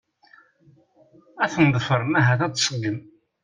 [1.43, 2.99] Ad ten-ḍefren ahat ad tseggem.